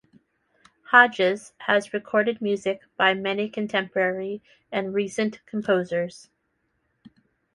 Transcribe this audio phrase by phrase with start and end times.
[0.85, 6.27] Hodges has recorded music by many contemporary and recent composers.